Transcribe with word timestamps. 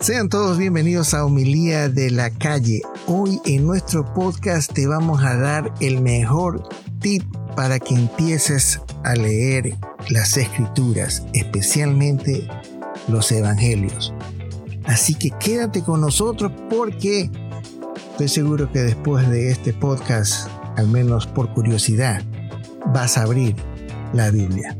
Sean 0.00 0.30
todos 0.30 0.56
bienvenidos 0.56 1.12
a 1.12 1.26
Homilía 1.26 1.90
de 1.90 2.10
la 2.10 2.30
Calle. 2.30 2.80
Hoy 3.06 3.38
en 3.44 3.66
nuestro 3.66 4.02
podcast 4.14 4.72
te 4.72 4.86
vamos 4.86 5.22
a 5.22 5.36
dar 5.36 5.74
el 5.80 6.00
mejor 6.00 6.66
tip 7.00 7.22
para 7.54 7.78
que 7.78 7.96
empieces 7.96 8.80
a 9.04 9.14
leer 9.14 9.76
las 10.08 10.38
escrituras, 10.38 11.22
especialmente 11.34 12.48
los 13.08 13.30
evangelios. 13.30 14.14
Así 14.86 15.14
que 15.14 15.32
quédate 15.32 15.82
con 15.82 16.00
nosotros 16.00 16.50
porque 16.70 17.30
estoy 18.12 18.28
seguro 18.28 18.72
que 18.72 18.80
después 18.80 19.28
de 19.28 19.50
este 19.50 19.74
podcast, 19.74 20.48
al 20.78 20.88
menos 20.88 21.26
por 21.26 21.52
curiosidad, 21.52 22.22
vas 22.86 23.18
a 23.18 23.24
abrir 23.24 23.54
la 24.14 24.30
Biblia. 24.30 24.78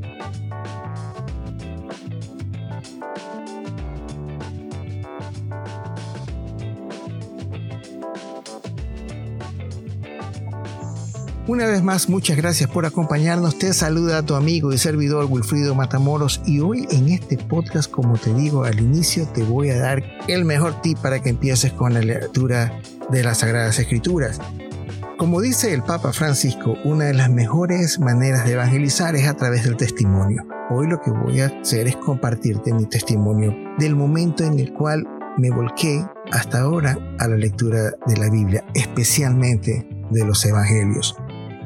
Una 11.47 11.67
vez 11.67 11.83
más, 11.83 12.09
muchas 12.09 12.37
gracias 12.37 12.71
por 12.71 12.85
acompañarnos. 12.85 13.59
Te 13.59 13.73
saluda 13.73 14.23
tu 14.23 14.35
amigo 14.35 14.73
y 14.73 14.79
servidor 14.79 15.25
Wilfrido 15.25 15.75
Matamoros 15.75 16.43
y 16.45 16.61
hoy 16.61 16.87
en 16.91 17.09
este 17.09 17.39
podcast, 17.39 17.91
como 17.91 18.19
te 18.19 18.33
digo 18.35 18.65
al 18.65 18.79
inicio, 18.79 19.27
te 19.27 19.43
voy 19.43 19.71
a 19.71 19.81
dar 19.81 20.05
el 20.29 20.45
mejor 20.45 20.81
tip 20.83 20.99
para 20.99 21.21
que 21.21 21.31
empieces 21.31 21.73
con 21.73 21.95
la 21.95 22.03
lectura 22.03 22.81
de 23.11 23.25
las 23.25 23.39
Sagradas 23.39 23.79
Escrituras. 23.79 24.39
Como 25.17 25.41
dice 25.41 25.73
el 25.73 25.83
Papa 25.83 26.13
Francisco, 26.13 26.77
una 26.85 27.07
de 27.07 27.15
las 27.15 27.31
mejores 27.31 27.99
maneras 27.99 28.45
de 28.45 28.53
evangelizar 28.53 29.17
es 29.17 29.27
a 29.27 29.35
través 29.35 29.65
del 29.65 29.77
testimonio. 29.77 30.45
Hoy 30.71 30.87
lo 30.87 31.01
que 31.01 31.11
voy 31.11 31.41
a 31.41 31.47
hacer 31.47 31.89
es 31.89 31.97
compartirte 31.97 32.73
mi 32.73 32.85
testimonio 32.85 33.55
del 33.79 33.97
momento 33.97 34.45
en 34.45 34.59
el 34.59 34.73
cual 34.73 35.05
me 35.37 35.51
volqué 35.51 36.05
hasta 36.33 36.61
ahora 36.61 36.99
a 37.19 37.27
la 37.29 37.37
lectura 37.37 37.93
de 38.07 38.17
la 38.19 38.31
Biblia, 38.31 38.65
especialmente 38.75 39.87
de 40.11 40.25
los 40.25 40.45
Evangelios. 40.45 41.17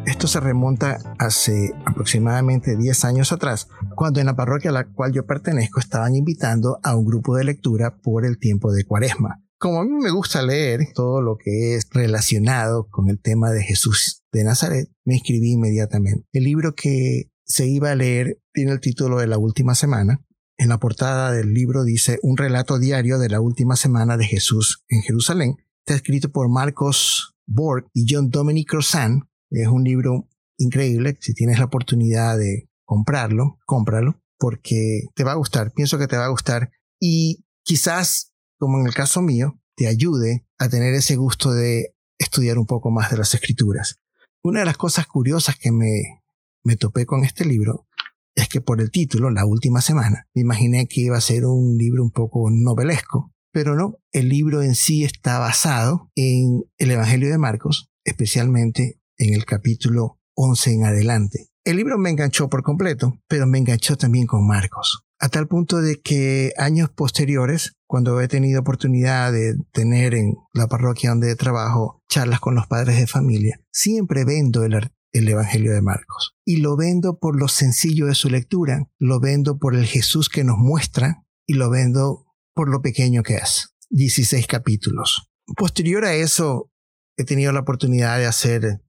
Esto 0.06 0.27
se 0.27 0.38
remonta 0.38 0.98
hace 1.19 1.72
aproximadamente 1.86 2.77
10 2.77 3.05
años 3.06 3.33
atrás, 3.33 3.69
cuando 3.97 4.20
en 4.20 4.27
la 4.27 4.36
parroquia 4.36 4.70
a 4.70 4.74
la 4.74 4.84
cual 4.84 5.12
yo 5.12 5.24
pertenezco 5.24 5.80
estaban 5.80 6.14
invitando 6.14 6.78
a 6.83 6.94
un 6.94 7.06
grupo 7.06 7.36
de 7.36 7.44
lectura 7.44 7.97
por 8.02 8.27
el 8.27 8.38
tiempo 8.38 8.70
de 8.70 8.84
Cuaresma. 8.84 9.42
Como 9.58 9.80
a 9.80 9.84
mí 9.84 9.92
me 9.92 10.10
gusta 10.10 10.42
leer 10.42 10.88
todo 10.94 11.22
lo 11.22 11.38
que 11.38 11.75
es 11.75 11.88
relacionado 11.91 12.86
con 12.91 13.08
el 13.08 13.19
tema 13.19 13.50
de 13.50 13.62
Jesús 13.62 14.22
de 14.30 14.44
Nazaret, 14.44 14.91
me 15.06 15.14
inscribí 15.14 15.52
inmediatamente. 15.52 16.27
El 16.32 16.44
libro 16.44 16.75
que 16.75 17.30
se 17.44 17.66
iba 17.66 17.91
a 17.91 17.97
leer 17.97 18.38
tiene 18.52 18.72
el 18.72 18.80
título 18.80 19.20
de 19.20 19.27
la 19.27 19.38
última 19.38 19.75
semana. 19.75 20.22
En 20.58 20.69
la 20.69 20.78
portada 20.78 21.32
del 21.32 21.55
libro 21.55 21.82
dice 21.82 22.19
un 22.22 22.36
relato 22.36 22.78
diario 22.78 23.19
de 23.19 23.30
la 23.30 23.41
última 23.41 23.75
semana 23.75 24.19
de 24.19 24.27
Jesús 24.27 24.84
en 24.88 25.00
Jerusalén. 25.00 25.56
Está 25.80 25.94
escrito 25.94 26.30
por 26.30 26.50
Marcos 26.50 27.34
Borg 27.47 27.86
y 27.94 28.05
John 28.08 28.28
Dominic 28.28 28.69
Crozan 28.69 29.28
es 29.62 29.69
un 29.69 29.84
libro 29.84 30.28
increíble. 30.58 31.16
Si 31.20 31.34
tienes 31.34 31.58
la 31.58 31.66
oportunidad 31.66 32.38
de 32.38 32.69
comprarlo, 32.84 33.58
cómpralo 33.66 34.20
porque 34.38 35.06
te 35.14 35.24
va 35.24 35.33
a 35.33 35.36
gustar. 35.36 35.72
Pienso 35.72 35.98
que 35.98 36.06
te 36.06 36.16
va 36.16 36.27
a 36.27 36.30
gustar 36.30 36.70
y 37.00 37.44
quizás, 37.62 38.32
como 38.58 38.78
en 38.80 38.86
el 38.86 38.94
caso 38.94 39.22
mío, 39.22 39.60
te 39.77 39.86
ayude 39.86 40.47
a 40.58 40.69
tener 40.69 40.94
ese 40.94 41.16
gusto 41.16 41.52
de 41.52 41.94
estudiar 42.19 42.58
un 42.58 42.66
poco 42.66 42.91
más 42.91 43.10
de 43.10 43.16
las 43.16 43.34
escrituras. 43.34 44.00
Una 44.42 44.60
de 44.60 44.66
las 44.66 44.77
cosas 44.77 45.06
curiosas 45.06 45.56
que 45.56 45.72
me, 45.72 46.22
me 46.62 46.77
topé 46.77 47.06
con 47.06 47.25
este 47.25 47.44
libro 47.44 47.86
es 48.34 48.48
que 48.48 48.60
por 48.60 48.80
el 48.80 48.91
título, 48.91 49.30
La 49.30 49.47
Última 49.47 49.80
Semana, 49.80 50.28
me 50.34 50.42
imaginé 50.42 50.86
que 50.86 51.02
iba 51.02 51.16
a 51.16 51.22
ser 51.22 51.47
un 51.47 51.77
libro 51.78 52.02
un 52.02 52.10
poco 52.10 52.50
novelesco, 52.50 53.32
pero 53.53 53.76
no, 53.76 53.98
el 54.12 54.28
libro 54.28 54.62
en 54.62 54.75
sí 54.75 55.04
está 55.04 55.38
basado 55.38 56.10
en 56.16 56.65
el 56.76 56.91
Evangelio 56.91 57.31
de 57.31 57.38
Marcos, 57.38 57.91
especialmente 58.04 59.00
en 59.19 59.34
el 59.34 59.44
capítulo 59.44 60.19
11 60.34 60.72
en 60.72 60.84
adelante. 60.84 61.48
El 61.64 61.76
libro 61.76 61.97
me 61.97 62.10
enganchó 62.10 62.48
por 62.50 62.62
completo, 62.62 63.19
pero 63.26 63.47
me 63.47 63.58
enganchó 63.58 63.97
también 63.97 64.26
con 64.26 64.47
Marcos, 64.47 65.04
a 65.19 65.30
tal 65.30 65.48
punto 65.48 65.80
de 65.80 66.00
que 66.02 66.52
años 66.58 66.91
posteriores, 66.91 67.72
cuando 67.86 68.20
he 68.20 68.28
tenido 68.28 68.60
oportunidad 68.60 69.32
de 69.32 69.56
tener 69.72 70.14
en 70.14 70.34
la 70.53 70.66
parroquia 70.66 71.10
donde 71.10 71.34
trabajo 71.36 72.03
charlas 72.08 72.41
con 72.41 72.54
los 72.54 72.66
padres 72.66 72.98
de 72.98 73.06
familia, 73.06 73.60
siempre 73.72 74.24
vendo 74.24 74.64
el, 74.64 74.91
el 75.12 75.28
Evangelio 75.28 75.72
de 75.72 75.80
Marcos. 75.80 76.34
Y 76.44 76.58
lo 76.58 76.76
vendo 76.76 77.19
por 77.19 77.38
lo 77.38 77.48
sencillo 77.48 78.06
de 78.06 78.14
su 78.14 78.28
lectura, 78.28 78.91
lo 78.98 79.20
vendo 79.20 79.56
por 79.58 79.74
el 79.74 79.86
Jesús 79.86 80.28
que 80.28 80.44
nos 80.44 80.58
muestra 80.58 81.24
y 81.47 81.54
lo 81.54 81.70
vendo 81.70 82.26
por 82.54 82.69
lo 82.69 82.82
pequeño 82.82 83.22
que 83.22 83.36
es. 83.36 83.74
16 83.88 84.47
capítulos. 84.47 85.30
Posterior 85.56 86.04
a 86.04 86.14
eso, 86.14 86.70
he 87.16 87.24
tenido 87.24 87.53
la 87.53 87.60
oportunidad 87.60 88.19
de 88.19 88.26
hacer 88.26 88.84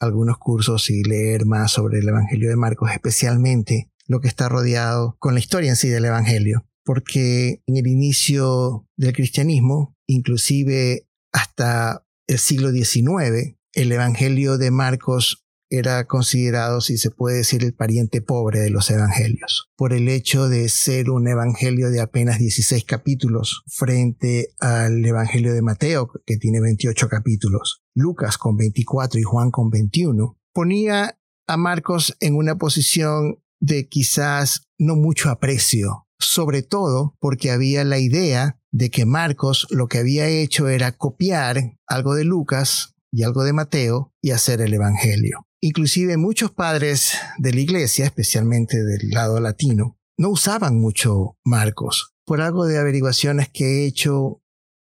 algunos 0.00 0.38
cursos 0.38 0.90
y 0.90 1.02
leer 1.02 1.46
más 1.46 1.72
sobre 1.72 1.98
el 1.98 2.08
Evangelio 2.08 2.48
de 2.48 2.56
Marcos, 2.56 2.90
especialmente 2.92 3.90
lo 4.06 4.20
que 4.20 4.28
está 4.28 4.48
rodeado 4.48 5.16
con 5.18 5.34
la 5.34 5.40
historia 5.40 5.70
en 5.70 5.76
sí 5.76 5.88
del 5.88 6.04
Evangelio, 6.04 6.66
porque 6.84 7.62
en 7.66 7.76
el 7.76 7.86
inicio 7.86 8.86
del 8.96 9.12
cristianismo, 9.12 9.96
inclusive 10.06 11.06
hasta 11.32 12.06
el 12.26 12.38
siglo 12.38 12.70
XIX, 12.70 13.56
el 13.74 13.92
Evangelio 13.92 14.58
de 14.58 14.70
Marcos 14.70 15.44
era 15.70 16.06
considerado, 16.06 16.80
si 16.80 16.96
se 16.96 17.10
puede 17.10 17.38
decir, 17.38 17.62
el 17.62 17.74
pariente 17.74 18.22
pobre 18.22 18.60
de 18.60 18.70
los 18.70 18.90
evangelios, 18.90 19.70
por 19.76 19.92
el 19.92 20.08
hecho 20.08 20.48
de 20.48 20.68
ser 20.68 21.10
un 21.10 21.28
evangelio 21.28 21.90
de 21.90 22.00
apenas 22.00 22.38
16 22.38 22.84
capítulos 22.84 23.64
frente 23.66 24.48
al 24.60 25.04
evangelio 25.04 25.52
de 25.52 25.62
Mateo, 25.62 26.10
que 26.24 26.36
tiene 26.38 26.60
28 26.60 27.08
capítulos, 27.08 27.82
Lucas 27.98 28.38
con 28.38 28.56
24 28.56 29.20
y 29.20 29.22
Juan 29.22 29.50
con 29.50 29.70
21, 29.70 30.38
ponía 30.54 31.18
a 31.46 31.56
Marcos 31.56 32.16
en 32.20 32.36
una 32.36 32.56
posición 32.56 33.42
de 33.60 33.88
quizás 33.88 34.68
no 34.78 34.96
mucho 34.96 35.30
aprecio, 35.30 36.06
sobre 36.18 36.62
todo 36.62 37.16
porque 37.20 37.50
había 37.50 37.84
la 37.84 37.98
idea 37.98 38.60
de 38.70 38.90
que 38.90 39.06
Marcos 39.06 39.66
lo 39.70 39.88
que 39.88 39.98
había 39.98 40.28
hecho 40.28 40.68
era 40.68 40.92
copiar 40.92 41.78
algo 41.86 42.14
de 42.14 42.24
Lucas 42.24 42.94
y 43.10 43.22
algo 43.22 43.44
de 43.44 43.52
Mateo 43.52 44.12
y 44.22 44.30
hacer 44.30 44.60
el 44.60 44.74
Evangelio. 44.74 45.46
Inclusive 45.60 46.16
muchos 46.16 46.52
padres 46.52 47.14
de 47.38 47.52
la 47.52 47.60
iglesia, 47.60 48.04
especialmente 48.04 48.84
del 48.84 49.10
lado 49.10 49.40
latino, 49.40 49.98
no 50.18 50.30
usaban 50.30 50.78
mucho 50.78 51.36
Marcos. 51.44 52.14
Por 52.24 52.40
algo 52.40 52.66
de 52.66 52.78
averiguaciones 52.78 53.48
que 53.48 53.64
he 53.64 53.86
hecho, 53.86 54.42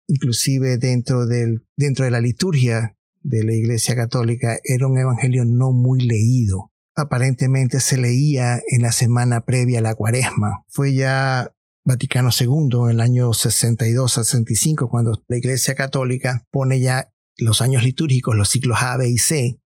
inclusive 0.08 0.78
dentro, 0.78 1.26
del, 1.26 1.66
dentro 1.76 2.04
de 2.06 2.10
la 2.10 2.20
liturgia 2.20 2.96
de 3.24 3.42
la 3.42 3.54
iglesia 3.54 3.96
católica, 3.96 4.58
era 4.62 4.86
un 4.86 4.98
evangelio 4.98 5.44
no 5.44 5.72
muy 5.72 6.00
leído. 6.00 6.70
Aparentemente 6.94 7.80
se 7.80 7.96
leía 7.96 8.60
en 8.68 8.82
la 8.82 8.92
semana 8.92 9.44
previa 9.44 9.80
a 9.80 9.82
la 9.82 9.96
cuaresma. 9.96 10.62
Fue 10.68 10.94
ya 10.94 11.52
Vaticano 11.84 12.30
II 12.38 12.84
en 12.84 12.90
el 12.90 13.00
año 13.00 13.30
62-65 13.30 14.88
cuando 14.88 15.20
la 15.26 15.36
iglesia 15.36 15.74
católica 15.74 16.46
pone 16.52 16.80
ya 16.80 17.12
los 17.36 17.60
años 17.62 17.82
litúrgicos, 17.82 18.36
los 18.36 18.48
ciclos 18.48 18.78
A, 18.80 18.96
B 18.96 19.08
y 19.08 19.18
C, 19.18 19.58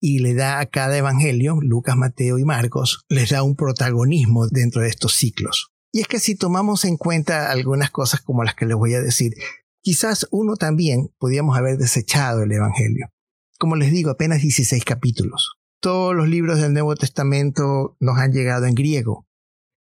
y 0.00 0.20
le 0.20 0.34
da 0.34 0.60
a 0.60 0.66
cada 0.66 0.96
evangelio, 0.96 1.58
Lucas, 1.60 1.96
Mateo 1.96 2.38
y 2.38 2.44
Marcos, 2.44 3.04
les 3.08 3.30
da 3.30 3.42
un 3.42 3.56
protagonismo 3.56 4.46
dentro 4.46 4.82
de 4.82 4.88
estos 4.88 5.14
ciclos. 5.14 5.72
Y 5.92 6.00
es 6.00 6.06
que 6.06 6.20
si 6.20 6.36
tomamos 6.36 6.84
en 6.84 6.96
cuenta 6.96 7.50
algunas 7.50 7.90
cosas 7.90 8.20
como 8.20 8.44
las 8.44 8.54
que 8.54 8.66
les 8.66 8.76
voy 8.76 8.94
a 8.94 9.00
decir, 9.00 9.32
quizás 9.82 10.26
uno 10.30 10.56
también 10.56 11.10
podíamos 11.18 11.56
haber 11.56 11.78
desechado 11.78 12.42
el 12.42 12.52
evangelio. 12.52 13.08
Como 13.58 13.76
les 13.76 13.90
digo, 13.90 14.10
apenas 14.10 14.42
16 14.42 14.84
capítulos. 14.84 15.56
Todos 15.80 16.14
los 16.14 16.28
libros 16.28 16.60
del 16.60 16.72
Nuevo 16.72 16.94
Testamento 16.94 17.96
nos 18.00 18.18
han 18.18 18.32
llegado 18.32 18.66
en 18.66 18.74
griego. 18.74 19.26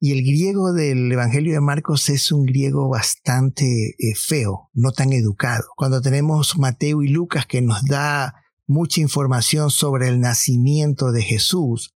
Y 0.03 0.13
el 0.13 0.23
griego 0.25 0.73
del 0.73 1.11
Evangelio 1.11 1.53
de 1.53 1.61
Marcos 1.61 2.09
es 2.09 2.31
un 2.31 2.45
griego 2.45 2.89
bastante 2.89 3.95
eh, 3.99 4.15
feo, 4.15 4.71
no 4.73 4.93
tan 4.93 5.13
educado. 5.13 5.65
Cuando 5.75 6.01
tenemos 6.01 6.57
Mateo 6.57 7.03
y 7.03 7.09
Lucas 7.09 7.45
que 7.45 7.61
nos 7.61 7.83
da 7.85 8.33
mucha 8.65 8.99
información 8.99 9.69
sobre 9.69 10.07
el 10.07 10.19
nacimiento 10.19 11.11
de 11.11 11.21
Jesús 11.21 11.93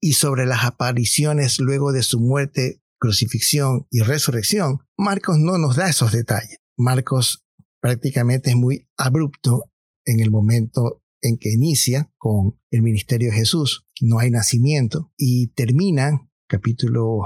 y 0.00 0.12
sobre 0.12 0.46
las 0.46 0.64
apariciones 0.64 1.58
luego 1.58 1.90
de 1.90 2.04
su 2.04 2.20
muerte, 2.20 2.80
crucifixión 2.98 3.88
y 3.90 4.02
resurrección, 4.02 4.78
Marcos 4.96 5.38
no 5.38 5.58
nos 5.58 5.74
da 5.74 5.88
esos 5.88 6.12
detalles. 6.12 6.58
Marcos 6.78 7.44
prácticamente 7.80 8.50
es 8.50 8.56
muy 8.56 8.88
abrupto 8.96 9.64
en 10.04 10.20
el 10.20 10.30
momento 10.30 11.02
en 11.20 11.36
que 11.36 11.52
inicia 11.52 12.10
con 12.16 12.58
el 12.70 12.82
ministerio 12.82 13.30
de 13.30 13.36
Jesús. 13.36 13.84
No 14.00 14.20
hay 14.20 14.30
nacimiento 14.30 15.12
y 15.16 15.48
termina, 15.48 16.30
capítulo 16.46 17.22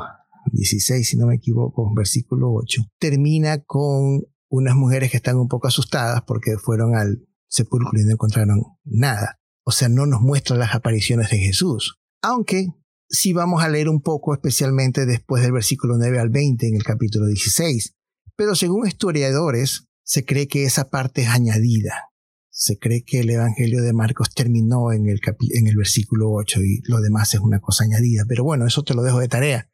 16, 0.52 1.06
si 1.06 1.16
no 1.19 1.26
me 1.26 1.37
equivoco, 1.37 1.93
versículo 1.94 2.52
8, 2.54 2.82
termina 2.99 3.62
con 3.62 4.22
unas 4.49 4.75
mujeres 4.75 5.10
que 5.10 5.19
están 5.19 5.37
un 5.37 5.49
poco 5.49 5.69
asustadas 5.69 6.22
porque 6.26 6.56
fueron 6.56 6.96
al 6.96 7.26
sepulcro 7.46 8.00
y 8.00 8.04
no 8.04 8.12
encontraron 8.12 8.62
nada. 8.84 9.38
O 9.64 9.70
sea, 9.70 9.88
no 9.88 10.06
nos 10.06 10.22
muestra 10.22 10.56
las 10.56 10.75
apariciones 10.75 11.31
de 11.31 11.38
Jesús. 11.38 11.99
Aunque 12.22 12.69
si 13.08 13.34
vamos 13.34 13.62
a 13.62 13.69
leer 13.69 13.90
un 13.90 14.00
poco, 14.00 14.32
especialmente 14.32 15.04
después 15.04 15.43
del 15.43 15.52
versículo 15.52 15.96
9 15.99 16.19
al 16.19 16.31
20 16.31 16.66
en 16.66 16.76
el 16.76 16.82
capítulo 16.82 17.26
16, 17.26 17.94
Pero 18.37 18.55
según 18.55 18.87
historiadores, 18.87 19.87
se 20.05 20.25
cree 20.25 20.49
que 20.49 20.64
esa 20.64 20.90
parte 20.90 21.23
es 21.23 21.29
añadida. 21.29 22.11
Se 22.50 22.79
cree 22.79 23.02
que 23.05 23.20
el 23.20 23.31
Evangelio 23.31 23.82
de 23.82 23.93
Marcos 23.93 24.34
terminó 24.34 24.93
en 24.93 25.08
el, 25.08 25.20
en 25.55 25.67
el 25.67 25.76
versículo 25.76 26.31
8 26.32 26.61
y 26.62 26.82
lo 26.84 27.00
demás 27.00 27.34
es 27.34 27.40
una 27.40 27.61
cosa 27.61 27.84
añadida. 27.84 28.25
Pero 28.29 28.44
bueno, 28.44 28.67
eso 28.67 28.82
te 28.82 28.94
lo 28.94 29.02
dejo 29.02 29.20
de 29.20 29.29
tarea. 29.29 29.70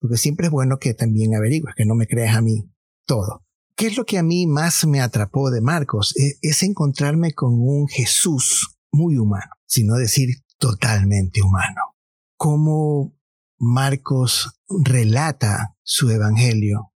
Porque 0.00 0.16
siempre 0.16 0.46
es 0.46 0.52
bueno 0.52 0.78
que 0.78 0.94
también 0.94 1.34
averigües, 1.34 1.74
que 1.74 1.84
no 1.84 1.94
me 1.94 2.06
creas 2.06 2.36
a 2.36 2.42
mí 2.42 2.68
todo. 3.06 3.44
¿Qué 3.76 3.86
es 3.86 3.96
lo 3.96 4.04
que 4.04 4.18
a 4.18 4.22
mí 4.22 4.46
más 4.46 4.86
me 4.86 5.00
atrapó 5.00 5.50
de 5.50 5.60
Marcos? 5.60 6.14
Es, 6.16 6.38
es 6.42 6.62
encontrarme 6.62 7.32
con 7.32 7.54
un 7.54 7.86
Jesús 7.88 8.76
muy 8.90 9.16
humano, 9.16 9.52
sino 9.66 9.94
decir 9.94 10.28
totalmente 10.58 11.42
humano. 11.42 11.96
Cómo 12.36 13.16
Marcos 13.58 14.60
relata 14.68 15.76
su 15.82 16.10
evangelio, 16.10 16.89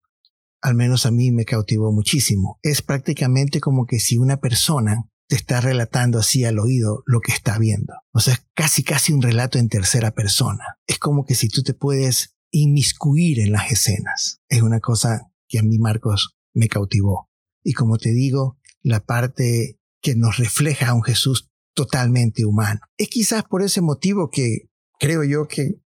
al 0.62 0.76
menos 0.76 1.06
a 1.06 1.12
mí 1.12 1.32
me 1.32 1.46
cautivó 1.46 1.92
muchísimo. 1.92 2.60
Es 2.62 2.82
prácticamente 2.82 3.60
como 3.60 3.86
que 3.86 4.00
si 4.00 4.18
una 4.18 4.38
persona 4.38 5.10
te 5.28 5.36
está 5.36 5.62
relatando 5.62 6.20
así 6.20 6.44
al 6.44 6.60
oído 6.60 7.04
lo 7.06 7.22
que 7.22 7.32
está 7.32 7.58
viendo. 7.58 7.94
O 8.12 8.20
sea, 8.20 8.38
casi 8.54 8.84
casi 8.84 9.14
un 9.14 9.22
relato 9.22 9.60
en 9.60 9.70
tercera 9.70 10.12
persona. 10.12 10.64
Es 10.88 11.00
como 11.00 11.26
que 11.26 11.36
si 11.36 11.48
tú 11.48 11.64
te 11.64 11.74
puedes 11.74 12.36
inmiscuir 12.52 13.40
en 13.40 13.52
las 13.52 13.72
escenas. 13.72 14.42
Es 14.50 14.62
una 14.62 14.80
cosa 14.80 15.32
que 15.48 15.60
a 15.60 15.64
mí 15.64 15.80
Marcos 15.80 16.36
me 16.54 16.68
cautivó. 16.68 17.30
Y 17.64 17.74
como 17.74 17.98
te 17.98 18.12
digo, 18.12 18.60
la 18.82 19.06
parte 19.06 19.80
que 20.02 20.16
nos 20.16 20.38
refleja 20.38 20.90
a 20.90 20.94
un 20.94 21.04
Jesús 21.04 21.50
totalmente 21.74 22.46
humano. 22.46 22.82
Es 22.98 23.08
quizás 23.08 23.44
por 23.44 23.64
ese 23.64 23.82
motivo 23.82 24.30
que 24.30 24.70
creo 25.00 25.24
yo 25.24 25.48
que 25.48 25.82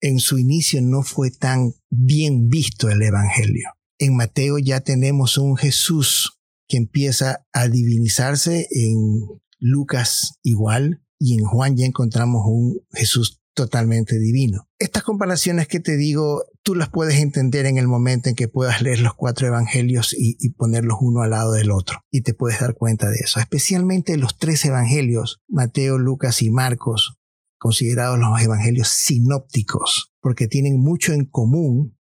en 0.00 0.18
su 0.18 0.38
inicio 0.38 0.80
no 0.82 1.02
fue 1.02 1.30
tan 1.30 1.72
bien 1.88 2.48
visto 2.48 2.88
el 2.88 3.02
Evangelio. 3.02 3.70
En 4.00 4.16
Mateo 4.16 4.56
ya 4.58 4.80
tenemos 4.80 5.36
un 5.36 5.58
Jesús 5.58 6.40
que 6.66 6.78
empieza 6.78 7.46
a 7.52 7.68
divinizarse, 7.68 8.66
en 8.70 9.20
Lucas 9.58 10.38
igual, 10.42 11.02
y 11.18 11.38
en 11.38 11.44
Juan 11.44 11.76
ya 11.76 11.84
encontramos 11.84 12.42
un 12.46 12.80
Jesús 12.92 13.42
totalmente 13.52 14.18
divino. 14.18 14.70
Estas 14.78 15.02
comparaciones 15.02 15.68
que 15.68 15.80
te 15.80 15.98
digo, 15.98 16.46
tú 16.62 16.74
las 16.74 16.88
puedes 16.88 17.16
entender 17.16 17.66
en 17.66 17.76
el 17.76 17.88
momento 17.88 18.30
en 18.30 18.36
que 18.36 18.48
puedas 18.48 18.80
leer 18.80 19.00
los 19.00 19.12
cuatro 19.12 19.48
evangelios 19.48 20.14
y, 20.16 20.48
ponerlos 20.54 20.96
uno 21.02 21.20
al 21.20 21.30
lado 21.30 21.52
del 21.52 21.70
otro, 21.70 21.98
y 22.10 22.22
te 22.22 22.32
puedes 22.32 22.58
dar 22.60 22.74
cuenta 22.74 23.10
de 23.10 23.18
eso. 23.18 23.38
Especialmente 23.38 24.16
los 24.16 24.38
tres 24.38 24.64
evangelios, 24.64 25.42
Mateo, 25.46 25.98
Lucas 25.98 26.40
y 26.40 26.48
Marcos, 26.48 27.18
considerados 27.58 28.18
los 28.18 28.40
evangelios 28.40 28.88
sinópticos, 28.88 30.14
porque 30.22 30.46
tienen 30.46 30.80
mucho 30.80 31.12
en 31.12 31.26
común, 31.26 31.98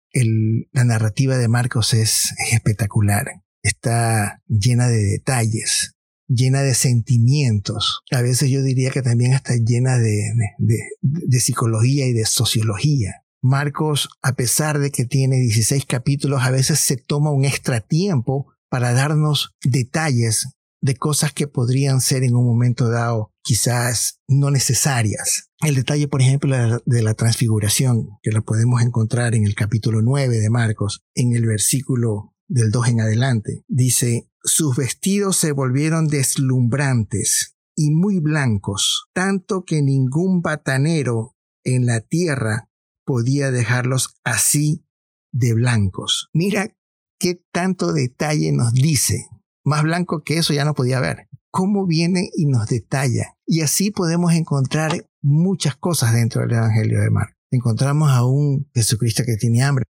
la 0.73 0.85
narrativa 0.85 1.37
de 1.37 1.47
Marcos 1.47 1.95
es 1.95 2.35
espectacular. 2.51 3.27
Está 3.63 4.43
llena 4.49 4.89
de 4.89 5.05
detalles 5.05 5.95
llena 6.31 6.63
de 6.63 6.75
sentimientos. 6.75 8.03
A 8.13 8.23
veces 8.23 8.51
yo 8.51 8.63
diría 8.63 8.91
que 8.91 9.03
también 9.03 9.33
está 9.33 9.55
llena 9.57 9.99
de, 9.99 10.23
de, 10.59 11.41
psicología 11.41 12.07
y 12.07 12.13
de 12.13 12.25
sociología. 12.25 13.23
Marcos, 13.43 14.09
a 14.23 14.35
pesar 14.35 14.79
de 14.79 14.91
que 14.91 15.05
tiene 15.05 15.37
16 15.37 15.85
capítulos, 15.87 16.43
a 16.43 16.51
veces 16.51 16.79
se 16.79 16.97
toma 16.97 17.33
un 17.33 17.45
extra 17.45 17.81
tiempo 17.81 18.47
para 18.69 18.93
darnos 18.93 19.55
detalles 19.65 20.49
de 20.83 20.97
cosas 20.97 21.33
que 21.33 21.47
podrían 21.47 22.01
ser 22.01 22.23
en 22.23 22.37
un 22.37 22.47
momento 22.47 22.89
dado 22.89 23.33
quizás 23.43 24.21
no 24.29 24.51
necesarias. 24.51 25.51
El 25.61 25.75
detalle, 25.75 26.09
por 26.09 26.23
ejemplo, 26.23 26.81
de 26.85 27.03
la 27.03 27.15
transfiguración, 27.15 28.11
que 28.23 28.31
la 28.31 28.41
podemos 28.41 28.83
encontrar 28.83 29.35
en 29.35 29.45
el 29.45 29.55
capítulo 29.55 30.01
9 30.03 30.39
de 30.39 30.51
Marcos, 30.51 31.03
en 31.15 31.35
el 31.35 31.47
versículo 31.47 32.35
del 32.49 32.71
2 32.71 32.89
en 32.89 33.01
adelante, 33.01 33.65
dice, 33.69 34.30
sus 34.43 34.77
vestidos 34.77 35.37
se 35.37 35.53
volvieron 35.53 36.09
deslumbrantes 36.09 37.57
y 37.77 37.91
muy 37.91 38.21
blancos, 38.21 39.09
tanto 39.13 39.65
que 39.65 39.83
ningún 39.83 40.43
batanero 40.43 41.37
en 41.65 41.87
la 41.87 42.01
tierra 42.01 42.69
podía 43.05 43.51
dejarlos 43.51 44.17
así 44.25 44.85
de 45.33 45.55
blancos. 45.55 46.29
Mira 46.33 46.77
qué 47.19 47.43
tanto 47.53 47.93
detalle 47.93 48.53
nos 48.53 48.73
dice. 48.73 49.27
Más 49.65 49.83
blanco 49.83 50.23
que 50.25 50.39
eso 50.39 50.53
ya 50.53 50.65
no 50.65 50.75
podía 50.75 51.01
ver. 51.01 51.29
Cómo 51.51 51.87
viene 51.87 52.31
y 52.35 52.47
nos 52.47 52.69
detalla. 52.69 53.37
Y 53.47 53.61
así 53.63 53.91
podemos 53.91 54.33
encontrar 54.33 55.07
muchas 55.21 55.77
cosas 55.77 56.15
dentro 56.15 56.43
del 56.43 56.53
Evangelio 56.53 57.01
de 57.01 57.11
Marcos. 57.11 57.37
Encontramos 57.51 58.11
a 58.11 58.25
un 58.25 58.71
Jesucristo 58.75 59.25
que 59.27 59.37
tiene 59.37 59.63
hambre, 59.63 59.85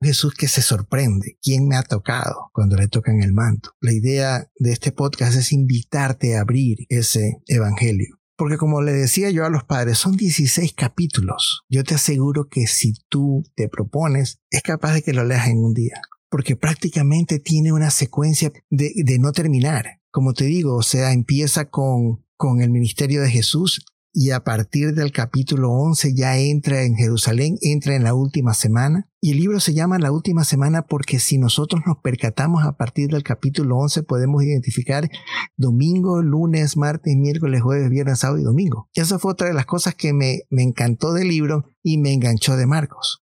Jesús 0.00 0.34
que 0.34 0.48
se 0.48 0.62
sorprende. 0.62 1.38
¿Quién 1.42 1.68
me 1.68 1.76
ha 1.76 1.82
tocado 1.82 2.50
cuando 2.52 2.76
le 2.76 2.88
tocan 2.88 3.22
el 3.22 3.32
manto? 3.32 3.72
La 3.80 3.92
idea 3.92 4.50
de 4.58 4.72
este 4.72 4.92
podcast 4.92 5.36
es 5.36 5.52
invitarte 5.52 6.36
a 6.36 6.40
abrir 6.40 6.78
ese 6.88 7.42
evangelio. 7.46 8.16
Porque 8.36 8.56
como 8.56 8.80
le 8.80 8.92
decía 8.92 9.30
yo 9.30 9.44
a 9.44 9.50
los 9.50 9.64
padres, 9.64 9.98
son 9.98 10.16
16 10.16 10.72
capítulos. 10.72 11.62
Yo 11.68 11.84
te 11.84 11.94
aseguro 11.94 12.48
que 12.48 12.66
si 12.66 12.94
tú 13.10 13.44
te 13.54 13.68
propones, 13.68 14.40
es 14.48 14.62
capaz 14.62 14.94
de 14.94 15.02
que 15.02 15.12
lo 15.12 15.24
leas 15.24 15.48
en 15.48 15.58
un 15.58 15.74
día. 15.74 16.00
Porque 16.30 16.56
prácticamente 16.56 17.38
tiene 17.38 17.72
una 17.72 17.90
secuencia 17.90 18.50
de, 18.70 18.92
de 18.96 19.18
no 19.18 19.32
terminar. 19.32 20.00
Como 20.10 20.32
te 20.32 20.44
digo, 20.44 20.76
o 20.76 20.82
sea, 20.82 21.12
empieza 21.12 21.66
con, 21.66 22.24
con 22.36 22.62
el 22.62 22.70
ministerio 22.70 23.20
de 23.20 23.30
Jesús 23.30 23.84
y 24.12 24.30
a 24.30 24.42
partir 24.42 24.94
del 24.94 25.12
capítulo 25.12 25.70
11 25.72 26.14
ya 26.14 26.38
entra 26.38 26.82
en 26.82 26.96
Jerusalén, 26.96 27.58
entra 27.60 27.94
en 27.94 28.04
la 28.04 28.14
última 28.14 28.54
semana 28.54 29.09
Y 29.22 29.32
el 29.32 29.36
libro 29.36 29.60
se 29.60 29.74
llama 29.74 29.98
La 29.98 30.12
Última 30.12 30.44
Semana 30.44 30.86
porque 30.86 31.18
si 31.18 31.36
nosotros 31.36 31.82
nos 31.86 31.98
percatamos 31.98 32.64
a 32.64 32.78
partir 32.78 33.10
del 33.10 33.22
capítulo 33.22 33.76
11 33.76 34.02
podemos 34.04 34.42
identificar 34.42 35.10
domingo, 35.58 36.22
lunes, 36.22 36.78
martes, 36.78 37.14
miércoles, 37.16 37.60
jueves, 37.60 37.90
viernes, 37.90 38.20
sábado 38.20 38.38
y 38.38 38.44
domingo. 38.44 38.88
Esa 38.94 39.18
fue 39.18 39.32
otra 39.32 39.48
de 39.48 39.52
las 39.52 39.66
cosas 39.66 39.94
que 39.94 40.14
me, 40.14 40.44
me 40.48 40.62
encantó 40.62 41.12
del 41.12 41.28
libro 41.28 41.66
y 41.82 41.98
me 41.98 42.14
enganchó 42.14 42.56
de 42.56 42.66
Marcos. 42.66 43.22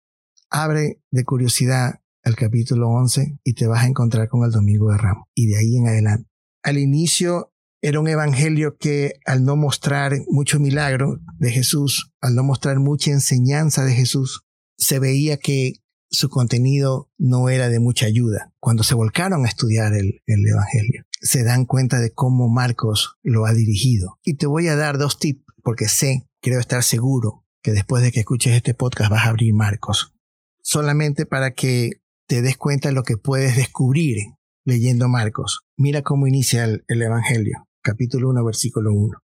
Abre 0.50 1.00
de 1.10 1.24
curiosidad 1.24 2.00
el 2.22 2.36
capítulo 2.36 2.90
11 2.90 3.38
y 3.42 3.54
te 3.54 3.66
vas 3.66 3.84
a 3.84 3.86
encontrar 3.86 4.28
con 4.28 4.44
el 4.44 4.50
domingo 4.50 4.90
de 4.90 4.98
Ramos. 4.98 5.24
Y 5.34 5.46
de 5.46 5.56
ahí 5.56 5.74
en 5.78 5.88
adelante. 5.88 6.28
Al 6.62 6.76
inicio 6.76 7.54
era 7.80 7.98
un 7.98 8.08
evangelio 8.08 8.76
que 8.76 9.14
al 9.24 9.42
no 9.42 9.56
mostrar 9.56 10.12
mucho 10.28 10.60
milagro 10.60 11.20
de 11.38 11.50
Jesús, 11.50 12.12
al 12.20 12.34
no 12.34 12.42
mostrar 12.42 12.78
mucha 12.78 13.10
enseñanza 13.10 13.86
de 13.86 13.94
Jesús, 13.94 14.44
se 14.78 14.98
veía 14.98 15.36
que 15.36 15.74
su 16.10 16.30
contenido 16.30 17.10
no 17.18 17.48
era 17.48 17.68
de 17.68 17.80
mucha 17.80 18.06
ayuda. 18.06 18.52
Cuando 18.60 18.82
se 18.82 18.94
volcaron 18.94 19.44
a 19.44 19.48
estudiar 19.48 19.92
el, 19.92 20.22
Evangelio, 20.26 21.04
se 21.20 21.44
dan 21.44 21.66
cuenta 21.66 21.98
de 21.98 22.12
cómo 22.12 22.48
Marcos 22.48 23.16
lo 23.22 23.44
ha 23.44 23.52
dirigido. 23.52 24.18
Y 24.24 24.34
te 24.34 24.46
voy 24.46 24.68
a 24.68 24.76
dar 24.76 24.96
dos 24.98 25.18
tips, 25.18 25.44
porque 25.62 25.88
sé, 25.88 26.26
creo 26.40 26.60
estar 26.60 26.82
seguro, 26.82 27.44
que 27.62 27.72
después 27.72 28.02
de 28.02 28.12
que 28.12 28.20
escuches 28.20 28.54
este 28.54 28.74
podcast 28.74 29.10
vas 29.10 29.26
a 29.26 29.30
abrir 29.30 29.52
Marcos. 29.52 30.14
Solamente 30.62 31.26
para 31.26 31.52
que 31.52 32.00
te 32.26 32.42
des 32.42 32.56
cuenta 32.56 32.88
de 32.88 32.94
lo 32.94 33.02
que 33.02 33.16
puedes 33.16 33.56
descubrir 33.56 34.18
leyendo 34.64 35.08
Marcos. 35.08 35.60
Mira 35.76 36.02
cómo 36.02 36.26
inicia 36.26 36.64
el, 36.64 36.84
el 36.88 37.02
Evangelio, 37.02 37.66
capítulo 37.82 38.30
1, 38.30 38.44
versículo 38.44 38.92
1. 38.92 39.18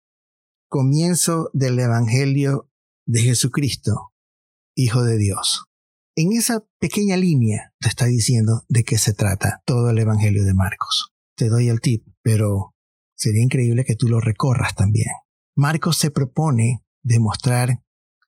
Comienzo 0.69 1.51
del 1.53 1.79
Evangelio 1.79 2.69
de 3.07 3.23
Jesucristo, 3.23 4.12
Hijo 4.75 5.03
de 5.03 5.19
Dios. 5.19 5.65
En 6.17 6.33
esa 6.33 6.65
pequeña 6.79 7.17
línea 7.17 7.73
te 7.81 7.89
está 7.89 8.07
diciendo 8.07 8.65
de 8.69 8.85
qué 8.85 8.99
se 8.99 9.15
trata 9.15 9.63
todo 9.65 9.91
el 9.91 9.99
Evangelio 9.99 10.45
de 10.45 10.55
Marcos. 10.55 11.13
Te 11.37 11.49
doy 11.49 11.69
el 11.69 11.81
tip, 11.81 12.07
pero 12.23 12.75
sería 13.17 13.43
increíble 13.43 13.85
que 13.85 13.97
tú 13.97 14.09
lo 14.09 14.21
recorras 14.21 14.75
también. 14.75 15.09
Marcos 15.57 15.97
se 15.97 16.11
propone 16.11 16.85
demostrar 17.03 17.83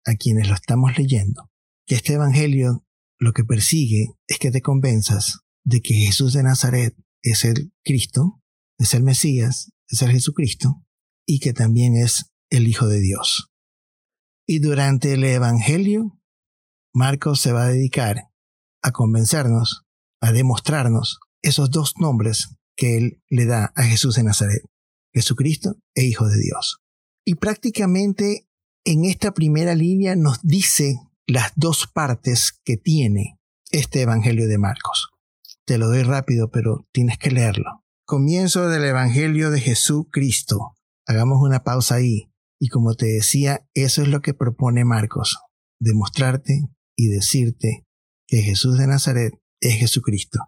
a 0.04 0.14
quienes 0.16 0.48
lo 0.48 0.54
estamos 0.54 0.96
leyendo 0.98 1.50
que 1.86 1.96
este 1.96 2.14
Evangelio 2.14 2.86
lo 3.18 3.32
que 3.32 3.44
persigue 3.44 4.14
es 4.26 4.38
que 4.38 4.50
te 4.50 4.62
convenzas 4.62 5.40
de 5.64 5.80
que 5.80 5.94
Jesús 5.94 6.32
de 6.32 6.42
Nazaret 6.42 6.94
es 7.22 7.44
el 7.44 7.72
Cristo, 7.84 8.42
es 8.78 8.94
el 8.94 9.02
Mesías, 9.02 9.72
es 9.88 10.02
el 10.02 10.10
Jesucristo, 10.10 10.82
y 11.26 11.38
que 11.38 11.52
también 11.52 11.96
es 11.96 12.32
el 12.50 12.68
Hijo 12.68 12.86
de 12.86 13.00
Dios. 13.00 13.50
Y 14.46 14.58
durante 14.58 15.14
el 15.14 15.24
Evangelio 15.24 16.20
Marcos 16.94 17.40
se 17.40 17.52
va 17.52 17.64
a 17.64 17.68
dedicar 17.68 18.28
a 18.80 18.92
convencernos, 18.92 19.82
a 20.20 20.30
demostrarnos 20.30 21.18
esos 21.42 21.70
dos 21.70 21.94
nombres 21.98 22.54
que 22.76 22.96
él 22.96 23.22
le 23.28 23.46
da 23.46 23.72
a 23.74 23.82
Jesús 23.82 24.14
de 24.14 24.22
Nazaret, 24.22 24.62
Jesucristo 25.12 25.76
e 25.94 26.04
Hijo 26.04 26.28
de 26.28 26.38
Dios. 26.38 26.78
Y 27.26 27.34
prácticamente 27.34 28.46
en 28.84 29.04
esta 29.04 29.32
primera 29.32 29.74
línea 29.74 30.14
nos 30.14 30.40
dice 30.42 31.00
las 31.26 31.52
dos 31.56 31.88
partes 31.88 32.60
que 32.64 32.76
tiene 32.76 33.40
este 33.72 34.02
Evangelio 34.02 34.46
de 34.46 34.58
Marcos. 34.58 35.08
Te 35.66 35.78
lo 35.78 35.88
doy 35.88 36.04
rápido, 36.04 36.50
pero 36.50 36.86
tienes 36.92 37.18
que 37.18 37.32
leerlo. 37.32 37.82
Comienzo 38.06 38.68
del 38.68 38.84
Evangelio 38.84 39.50
de 39.50 39.60
Jesucristo. 39.60 40.76
Hagamos 41.06 41.38
una 41.40 41.64
pausa 41.64 41.96
ahí. 41.96 42.30
Y 42.60 42.68
como 42.68 42.94
te 42.94 43.06
decía, 43.06 43.66
eso 43.74 44.02
es 44.02 44.08
lo 44.08 44.20
que 44.20 44.32
propone 44.32 44.84
Marcos, 44.84 45.38
demostrarte 45.80 46.68
y 46.96 47.08
decirte 47.08 47.86
que 48.26 48.42
Jesús 48.42 48.78
de 48.78 48.86
Nazaret 48.86 49.34
es 49.60 49.74
Jesucristo. 49.74 50.40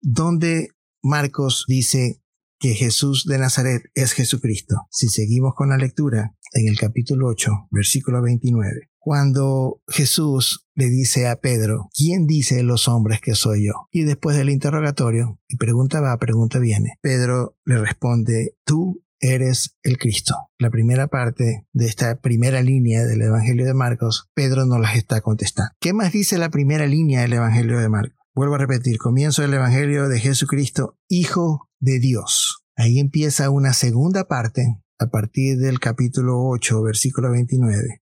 Donde 0.00 0.68
Marcos 1.02 1.64
dice 1.68 2.22
que 2.58 2.74
Jesús 2.74 3.24
de 3.26 3.38
Nazaret 3.38 3.82
es 3.94 4.12
Jesucristo. 4.12 4.86
Si 4.90 5.08
seguimos 5.08 5.54
con 5.54 5.70
la 5.70 5.76
lectura 5.76 6.36
en 6.52 6.68
el 6.68 6.78
capítulo 6.78 7.28
8, 7.28 7.68
versículo 7.70 8.22
29, 8.22 8.92
cuando 8.98 9.82
Jesús 9.88 10.68
le 10.76 10.88
dice 10.88 11.26
a 11.26 11.40
Pedro, 11.40 11.88
¿quién 11.92 12.26
dice 12.26 12.62
los 12.62 12.86
hombres 12.86 13.20
que 13.20 13.34
soy 13.34 13.66
yo? 13.66 13.88
Y 13.90 14.04
después 14.04 14.36
del 14.36 14.48
interrogatorio, 14.48 15.40
y 15.48 15.56
pregunta 15.56 16.00
va, 16.00 16.16
pregunta 16.18 16.60
viene, 16.60 16.98
Pedro 17.00 17.56
le 17.64 17.78
responde, 17.78 18.56
tú 18.64 19.02
eres 19.22 19.76
el 19.82 19.96
Cristo. 19.96 20.34
La 20.58 20.68
primera 20.68 21.06
parte 21.06 21.66
de 21.72 21.86
esta 21.86 22.20
primera 22.20 22.60
línea 22.60 23.04
del 23.04 23.22
Evangelio 23.22 23.64
de 23.64 23.72
Marcos, 23.72 24.28
Pedro 24.34 24.66
no 24.66 24.78
las 24.78 24.96
está 24.96 25.22
contestando. 25.22 25.70
¿Qué 25.80 25.94
más 25.94 26.12
dice 26.12 26.36
la 26.36 26.50
primera 26.50 26.86
línea 26.86 27.22
del 27.22 27.34
Evangelio 27.34 27.78
de 27.78 27.88
Marcos? 27.88 28.18
Vuelvo 28.34 28.56
a 28.56 28.58
repetir, 28.58 28.98
comienzo 28.98 29.42
del 29.42 29.54
Evangelio 29.54 30.08
de 30.08 30.18
Jesucristo, 30.18 30.98
Hijo 31.08 31.70
de 31.78 32.00
Dios. 32.00 32.64
Ahí 32.76 32.98
empieza 32.98 33.50
una 33.50 33.72
segunda 33.74 34.26
parte, 34.26 34.82
a 34.98 35.06
partir 35.06 35.58
del 35.58 35.80
capítulo 35.80 36.48
8, 36.48 36.82
versículo 36.82 37.30
29, 37.30 38.02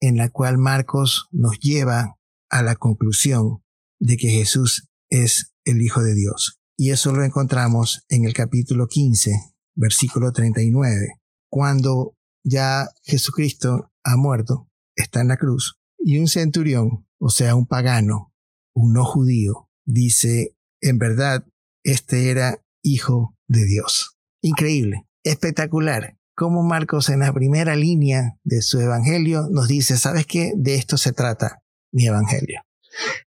en 0.00 0.16
la 0.16 0.28
cual 0.28 0.58
Marcos 0.58 1.28
nos 1.30 1.58
lleva 1.58 2.18
a 2.50 2.62
la 2.62 2.76
conclusión 2.76 3.62
de 4.00 4.16
que 4.16 4.28
Jesús 4.28 4.88
es 5.08 5.52
el 5.64 5.80
Hijo 5.82 6.02
de 6.02 6.14
Dios. 6.14 6.60
Y 6.76 6.90
eso 6.90 7.12
lo 7.12 7.24
encontramos 7.24 8.04
en 8.08 8.24
el 8.24 8.34
capítulo 8.34 8.88
15, 8.88 9.51
versículo 9.74 10.32
39, 10.32 11.20
cuando 11.50 12.16
ya 12.44 12.88
Jesucristo 13.02 13.90
ha 14.04 14.16
muerto, 14.16 14.68
está 14.96 15.20
en 15.20 15.28
la 15.28 15.36
cruz, 15.36 15.78
y 15.98 16.18
un 16.18 16.28
centurión, 16.28 17.06
o 17.18 17.30
sea, 17.30 17.54
un 17.54 17.66
pagano, 17.66 18.32
un 18.74 18.92
no 18.92 19.04
judío, 19.04 19.68
dice, 19.84 20.56
en 20.80 20.98
verdad, 20.98 21.44
este 21.84 22.30
era 22.30 22.62
hijo 22.82 23.36
de 23.48 23.64
Dios. 23.64 24.16
Increíble, 24.42 25.06
espectacular. 25.24 26.18
Como 26.34 26.62
Marcos 26.62 27.10
en 27.10 27.20
la 27.20 27.32
primera 27.32 27.76
línea 27.76 28.38
de 28.42 28.62
su 28.62 28.80
evangelio 28.80 29.48
nos 29.50 29.68
dice, 29.68 29.98
¿sabes 29.98 30.26
qué? 30.26 30.52
De 30.56 30.74
esto 30.74 30.96
se 30.96 31.12
trata 31.12 31.62
mi 31.92 32.06
evangelio. 32.06 32.62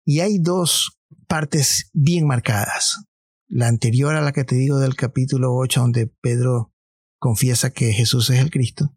Y 0.05 0.21
hay 0.21 0.39
dos 0.39 0.99
partes 1.29 1.91
bien 1.93 2.27
marcadas 2.27 3.05
la 3.49 3.69
anterior 3.69 4.15
a 4.15 4.21
la 4.21 4.33
que 4.33 4.45
te 4.45 4.55
digo 4.55 4.79
del 4.79 4.97
capítulo 4.97 5.55
8, 5.55 5.81
donde 5.81 6.07
Pedro 6.07 6.73
confiesa 7.19 7.71
que 7.71 7.93
Jesús 7.93 8.31
es 8.31 8.41
el 8.41 8.51
Cristo, 8.51 8.97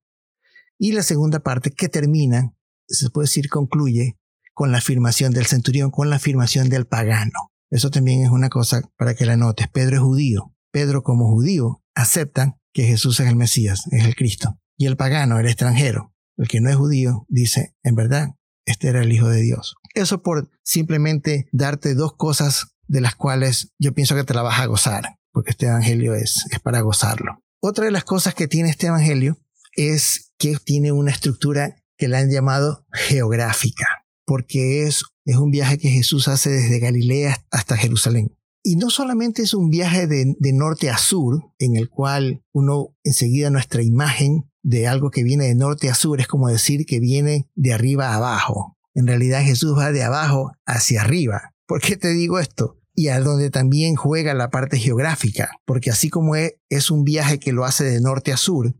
y 0.77 0.91
la 0.91 1.03
segunda 1.03 1.39
parte 1.39 1.71
que 1.71 1.89
termina, 1.89 2.53
se 2.87 3.09
puede 3.09 3.25
decir, 3.25 3.49
concluye 3.49 4.19
con 4.53 4.71
la 4.71 4.77
afirmación 4.79 5.33
del 5.33 5.45
centurión, 5.45 5.91
con 5.91 6.09
la 6.09 6.17
afirmación 6.17 6.69
del 6.69 6.85
pagano. 6.85 7.51
Eso 7.69 7.89
también 7.89 8.23
es 8.23 8.29
una 8.29 8.49
cosa 8.49 8.81
para 8.97 9.15
que 9.15 9.25
la 9.25 9.37
notes. 9.37 9.67
Pedro 9.67 9.95
es 9.97 10.01
judío. 10.01 10.55
Pedro 10.71 11.03
como 11.03 11.29
judío 11.29 11.83
acepta 11.95 12.59
que 12.73 12.83
Jesús 12.83 13.19
es 13.19 13.27
el 13.27 13.35
Mesías, 13.35 13.83
es 13.91 14.05
el 14.05 14.15
Cristo. 14.15 14.59
Y 14.77 14.85
el 14.85 14.97
pagano, 14.97 15.39
el 15.39 15.47
extranjero, 15.47 16.13
el 16.37 16.47
que 16.47 16.61
no 16.61 16.69
es 16.69 16.75
judío, 16.75 17.25
dice, 17.27 17.75
en 17.83 17.95
verdad, 17.95 18.35
este 18.65 18.89
era 18.89 19.01
el 19.01 19.11
Hijo 19.11 19.27
de 19.29 19.41
Dios. 19.41 19.75
Eso 19.95 20.21
por 20.21 20.49
simplemente 20.63 21.49
darte 21.51 21.95
dos 21.95 22.15
cosas 22.15 22.76
de 22.87 23.01
las 23.01 23.15
cuales 23.15 23.73
yo 23.79 23.93
pienso 23.93 24.15
que 24.15 24.23
te 24.23 24.33
la 24.33 24.41
vas 24.41 24.59
a 24.59 24.65
gozar, 24.65 25.17
porque 25.31 25.51
este 25.51 25.67
Evangelio 25.67 26.15
es, 26.15 26.45
es 26.51 26.59
para 26.59 26.81
gozarlo. 26.81 27.43
Otra 27.59 27.85
de 27.85 27.91
las 27.91 28.03
cosas 28.03 28.35
que 28.35 28.47
tiene 28.47 28.69
este 28.69 28.87
Evangelio 28.87 29.37
es 29.75 30.33
que 30.37 30.57
tiene 30.57 30.91
una 30.91 31.11
estructura 31.11 31.83
que 31.97 32.07
la 32.07 32.19
han 32.19 32.29
llamado 32.29 32.85
geográfica, 32.91 33.85
porque 34.25 34.83
es, 34.83 35.03
es 35.25 35.37
un 35.37 35.51
viaje 35.51 35.77
que 35.77 35.89
Jesús 35.89 36.27
hace 36.27 36.49
desde 36.49 36.79
Galilea 36.79 37.45
hasta 37.51 37.77
Jerusalén. 37.77 38.35
Y 38.63 38.75
no 38.75 38.89
solamente 38.89 39.43
es 39.43 39.53
un 39.53 39.69
viaje 39.69 40.07
de, 40.07 40.35
de, 40.37 40.53
norte 40.53 40.89
a 40.89 40.97
sur, 40.97 41.41
en 41.57 41.77
el 41.77 41.89
cual 41.89 42.43
uno 42.51 42.95
enseguida 43.03 43.49
nuestra 43.49 43.81
imagen 43.81 44.51
de 44.61 44.87
algo 44.87 45.09
que 45.09 45.23
viene 45.23 45.45
de 45.45 45.55
norte 45.55 45.89
a 45.89 45.95
sur 45.95 46.19
es 46.19 46.27
como 46.27 46.49
decir 46.49 46.85
que 46.85 46.99
viene 46.99 47.49
de 47.55 47.73
arriba 47.73 48.09
a 48.09 48.15
abajo. 48.15 48.77
En 48.93 49.07
realidad 49.07 49.43
Jesús 49.43 49.77
va 49.77 49.91
de 49.91 50.03
abajo 50.03 50.51
hacia 50.65 51.01
arriba. 51.01 51.53
¿Por 51.65 51.81
qué 51.81 51.95
te 51.95 52.09
digo 52.09 52.39
esto? 52.39 52.76
Y 52.99 53.09
a 53.09 53.19
donde 53.19 53.51
también 53.51 53.95
juega 53.95 54.33
la 54.33 54.49
parte 54.49 54.79
geográfica, 54.79 55.51
porque 55.65 55.91
así 55.91 56.09
como 56.09 56.35
e, 56.35 56.59
es 56.69 56.89
un 56.89 57.03
viaje 57.03 57.39
que 57.39 57.51
lo 57.51 57.63
hace 57.63 57.83
de 57.83 58.01
norte 58.01 58.33
a 58.33 58.37
sur, 58.37 58.73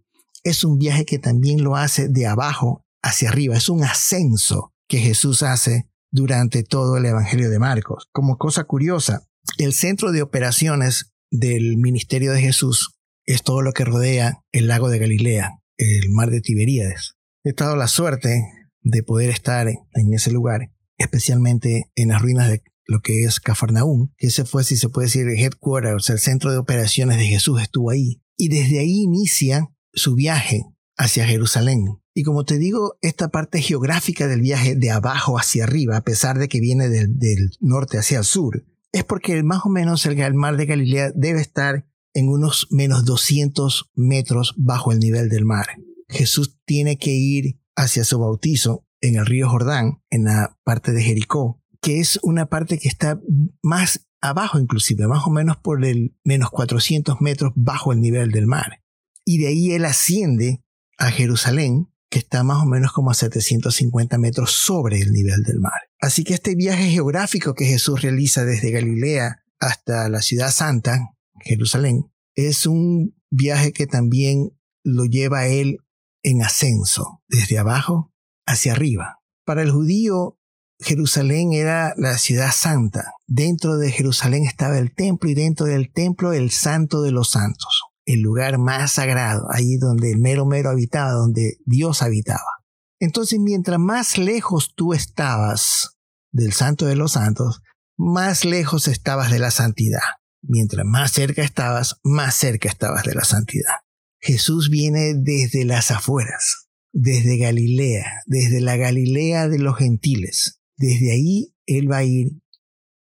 es 0.44 0.64
un 0.64 0.80
viaje 0.80 1.06
que 1.06 1.20
también 1.20 1.64
lo 1.64 1.76
hace 1.76 2.08
de 2.08 2.26
abajo 2.26 2.82
hacia 3.04 3.30
arriba, 3.30 3.56
es 3.56 3.70
un 3.70 3.84
ascenso 3.84 4.74
que 4.88 4.98
Jesús 4.98 5.44
hace 5.44 5.88
durante 6.12 6.64
todo 6.64 6.98
el 6.98 7.06
Evangelio 7.06 7.50
de 7.50 7.60
Marcos. 7.60 8.08
Como 8.12 8.38
cosa 8.38 8.64
curiosa, 8.64 9.28
el 9.60 9.74
centro 9.74 10.12
de 10.12 10.24
operaciones 10.24 11.14
del 11.30 11.78
ministerio 11.78 12.32
de 12.32 12.42
Jesús 12.42 12.96
es 13.26 13.44
todo 13.44 13.62
lo 13.62 13.74
que 13.74 13.86
rodea 13.86 14.40
el 14.52 14.68
lago 14.68 14.90
de 14.90 15.00
Galilea, 15.00 15.60
el 15.78 16.10
mar 16.10 16.32
de 16.32 16.42
Tiberíades. 16.42 17.16
He 17.44 17.50
estado 17.50 17.76
la 17.76 17.88
suerte 17.88 18.42
de 18.82 19.04
poder 19.04 19.30
estar 19.30 19.68
en 19.68 20.14
ese 20.14 20.32
lugar, 20.32 20.72
especialmente 20.98 21.92
en 21.96 22.10
las 22.10 22.22
ruinas 22.22 22.50
de 22.50 22.64
lo 22.88 23.02
que 23.02 23.24
es 23.24 23.40
Cafarnaúm, 23.40 24.10
que 24.18 24.28
ese 24.28 24.46
fue, 24.46 24.64
si 24.64 24.78
se 24.78 24.90
puede 24.90 25.08
decir, 25.08 25.28
el 25.28 25.38
headquarter, 25.38 25.98
el 26.08 26.20
centro 26.20 26.52
de 26.52 26.58
operaciones 26.58 27.18
de 27.18 27.26
Jesús 27.26 27.62
estuvo 27.62 27.92
ahí. 27.92 28.22
Y 28.38 28.50
desde 28.50 28.80
ahí 28.80 29.02
inicia 29.02 29.70
su 29.94 30.16
viaje 30.16 30.64
hacia 30.96 31.28
Jerusalén. 31.28 32.00
Y 32.14 32.24
como 32.24 32.46
te 32.46 32.58
digo, 32.58 32.98
esta 33.02 33.30
parte 33.30 33.62
geográfica 33.62 34.28
del 34.28 34.42
viaje 34.42 34.76
de 34.76 34.90
abajo 34.90 35.38
hacia 35.38 35.66
arriba, 35.66 35.98
a 35.98 36.04
pesar 36.04 36.40
de 36.40 36.48
que 36.48 36.60
viene 36.60 36.90
del, 36.90 37.52
norte 37.60 38.00
hacia 38.00 38.20
el 38.20 38.24
sur, 38.24 38.66
es 38.92 39.04
porque 39.04 39.44
más 39.44 39.66
o 39.66 39.70
menos 39.70 40.06
el 40.06 40.34
mar 40.34 40.58
de 40.58 40.66
Galilea 40.66 41.12
debe 41.14 41.42
estar 41.42 41.86
en 42.14 42.30
unos 42.30 42.68
menos 42.72 43.06
200 43.06 43.92
metros 43.94 44.56
bajo 44.58 44.92
el 44.92 45.00
nivel 45.00 45.30
del 45.30 45.46
mar. 45.46 45.68
Jesús 46.08 46.58
tiene 46.66 46.98
que 46.98 47.12
ir 47.12 47.60
hacia 47.76 48.04
su 48.04 48.18
bautizo 48.18 48.88
en 49.02 49.18
el 49.18 49.26
río 49.26 49.50
Jordán, 49.50 50.02
en 50.10 50.24
la 50.24 50.58
parte 50.64 50.94
de 50.94 51.04
Jericó, 51.04 51.62
que 51.82 52.00
es 52.00 52.20
una 52.22 52.48
parte 52.48 52.78
que 52.78 52.88
está 52.88 53.20
más 53.62 54.08
abajo 54.22 54.60
inclusive, 54.60 55.08
más 55.08 55.26
o 55.26 55.30
menos 55.30 55.58
por 55.58 55.86
el 55.86 56.16
menos 56.24 56.50
400 56.50 57.22
metros 57.22 57.54
bajo 57.56 57.92
el 57.92 58.02
nivel 58.02 58.32
del 58.32 58.48
mar. 58.48 58.84
Y 59.26 59.40
de 59.40 59.48
ahí 59.48 59.72
él 59.72 59.86
asciende 59.86 60.64
a 60.98 61.12
Jerusalén, 61.12 61.90
que 62.10 62.20
está 62.20 62.44
más 62.44 62.64
o 62.64 62.66
menos 62.66 62.94
como 62.94 63.12
a 63.12 63.14
750 63.14 64.18
metros 64.18 64.52
sobre 64.52 65.00
el 65.00 65.12
nivel 65.12 65.44
del 65.44 65.60
mar. 65.60 65.82
Así 66.00 66.24
que 66.24 66.34
este 66.34 66.56
viaje 66.56 66.90
geográfico 66.90 67.54
que 67.54 67.66
Jesús 67.66 68.02
realiza 68.02 68.46
desde 68.46 68.72
Galilea 68.72 69.44
hasta 69.60 70.08
la 70.10 70.22
ciudad 70.22 70.52
santa, 70.52 71.14
Jerusalén, 71.42 72.12
es 72.36 72.66
un 72.66 73.16
viaje 73.30 73.74
que 73.74 73.88
también 73.88 74.52
lo 74.84 75.06
lleva 75.06 75.48
él 75.48 75.80
en 76.24 76.42
ascenso, 76.44 77.22
desde 77.28 77.58
abajo 77.58 78.14
hacia 78.46 78.74
arriba. 78.74 79.20
Para 79.46 79.62
el 79.62 79.72
judío, 79.72 80.37
Jerusalén 80.80 81.54
era 81.54 81.94
la 81.98 82.18
ciudad 82.18 82.52
santa. 82.52 83.14
Dentro 83.26 83.78
de 83.78 83.92
Jerusalén 83.92 84.46
estaba 84.46 84.78
el 84.78 84.94
templo 84.94 85.30
y 85.30 85.34
dentro 85.34 85.66
del 85.66 85.92
templo 85.92 86.34
el 86.34 86.52
santo 86.52 87.02
de 87.02 87.12
los 87.12 87.32
santos 87.32 87.88
el 88.08 88.22
lugar 88.22 88.58
más 88.58 88.94
sagrado, 88.94 89.48
ahí 89.52 89.76
donde 89.78 90.16
mero 90.16 90.46
mero 90.46 90.70
habitaba, 90.70 91.12
donde 91.12 91.58
Dios 91.66 92.02
habitaba. 92.02 92.64
Entonces, 93.00 93.38
mientras 93.38 93.80
más 93.80 94.18
lejos 94.18 94.74
tú 94.76 94.94
estabas 94.94 95.98
del 96.32 96.54
santo 96.54 96.86
de 96.86 96.96
los 96.96 97.12
santos, 97.12 97.62
más 97.98 98.46
lejos 98.46 98.88
estabas 98.88 99.30
de 99.30 99.40
la 99.40 99.52
santidad. 99.52 100.00
Mientras 100.42 100.86
más 100.86 101.12
cerca 101.12 101.44
estabas, 101.44 102.00
más 102.04 102.36
cerca 102.36 102.70
estabas 102.70 103.04
de 103.04 103.14
la 103.14 103.26
santidad. 103.26 103.74
Jesús 104.22 104.70
viene 104.70 105.14
desde 105.14 105.66
las 105.66 105.92
afueras, 105.92 106.70
desde 106.94 107.38
Galilea, 107.38 108.24
desde 108.26 108.62
la 108.62 108.78
Galilea 108.78 109.50
de 109.50 109.60
los 109.60 109.78
gentiles. 109.78 110.57
Desde 110.78 111.12
ahí 111.12 111.54
Él 111.66 111.92
va 111.92 111.98
a 111.98 112.04
ir 112.04 112.32